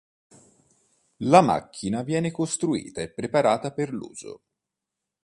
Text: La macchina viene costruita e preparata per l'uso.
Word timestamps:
La 1.17 1.41
macchina 1.41 2.01
viene 2.01 2.31
costruita 2.31 3.01
e 3.01 3.11
preparata 3.13 3.71
per 3.71 3.93
l'uso. 3.93 4.41